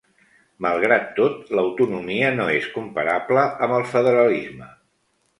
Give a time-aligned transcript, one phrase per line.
[0.65, 4.71] Malgrat tot, l'autonomia no és comparable amb el federalisme.